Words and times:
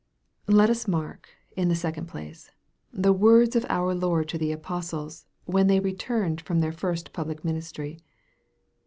Let 0.47 0.71
us 0.71 0.87
mark, 0.87 1.29
in 1.55 1.67
the 1.69 1.75
second 1.75 2.07
place, 2.07 2.49
the 2.91 3.13
words 3.13 3.55
of 3.55 3.67
our 3.69 3.93
Lord 3.93 4.27
to 4.29 4.39
the 4.39 4.51
apostles, 4.51 5.27
when 5.45 5.67
they 5.67 5.79
returned 5.79 6.41
from 6.41 6.59
their 6.59 6.71
first 6.73 7.13
public 7.13 7.45
ministry. 7.45 7.99